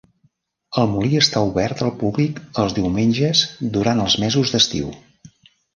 [0.83, 3.47] El molí està obert al públic els diumenges
[3.79, 4.95] durant els mesos d'estiu.